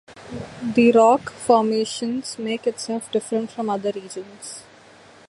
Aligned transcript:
The 0.63 0.91
rock 0.93 1.29
formations 1.31 2.39
make 2.39 2.65
itself 2.65 3.11
different 3.11 3.51
from 3.51 3.69
other 3.69 3.91
regions. 3.91 4.63